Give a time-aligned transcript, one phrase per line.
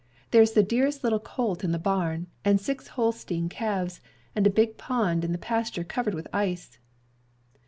[0.31, 4.01] "There's the dearest little colt in the barn, and six Holstein calves,
[4.35, 6.79] and a big pond in the pasture covered with ice!"